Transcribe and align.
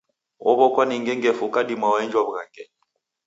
Ow'okwa 0.49 0.83
ni 0.85 0.95
ngengefu 1.01 1.41
ukadima 1.49 1.87
waenjwa 1.93 2.19
w'ughangenyi. 2.25 2.75